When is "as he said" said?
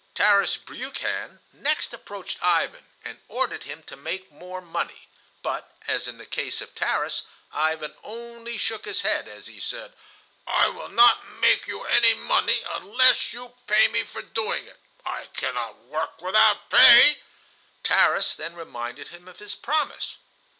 9.27-9.93